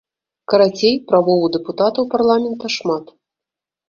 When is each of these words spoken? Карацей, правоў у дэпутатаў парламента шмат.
Карацей, 0.51 0.95
правоў 1.11 1.43
у 1.47 1.49
дэпутатаў 1.55 2.03
парламента 2.13 2.65
шмат. 2.77 3.05